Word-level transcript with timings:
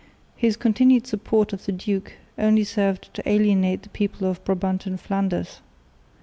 His 0.35 0.57
continued 0.57 1.05
support 1.05 1.53
of 1.53 1.67
the 1.67 1.71
duke 1.71 2.13
only 2.35 2.63
served 2.63 3.13
to 3.13 3.29
alienate 3.29 3.83
the 3.83 3.89
people 3.89 4.27
of 4.27 4.43
Brabant 4.43 4.87
and 4.87 4.99
Flanders. 4.99 5.59